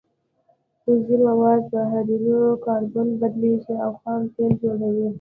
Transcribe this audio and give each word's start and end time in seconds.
عضوي 0.87 1.17
مواد 1.27 1.61
په 1.71 1.79
هایدرو 1.91 2.41
کاربن 2.65 3.07
بدلیږي 3.21 3.75
او 3.85 3.91
خام 4.01 4.21
تیل 4.33 4.51
جوړوي 4.63 5.07